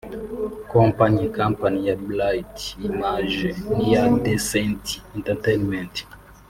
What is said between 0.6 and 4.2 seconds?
Kompanyi (Company) ya Bright Image n’iya